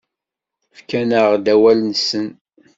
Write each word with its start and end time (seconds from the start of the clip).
Fkan-aɣ-d 0.77 1.45
awal-nsen. 1.53 2.27